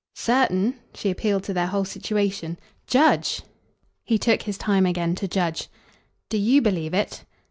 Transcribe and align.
"Certain?" 0.15 0.79
She 0.95 1.11
appealed 1.11 1.43
to 1.43 1.53
their 1.53 1.67
whole 1.67 1.85
situation. 1.85 2.57
"Judge!" 2.87 3.43
He 4.03 4.17
took 4.17 4.41
his 4.41 4.57
time 4.57 4.87
again 4.87 5.13
to 5.13 5.27
judge. 5.27 5.69
"Do 6.29 6.39
YOU 6.39 6.59
believe 6.59 6.95
it?" 6.95 7.23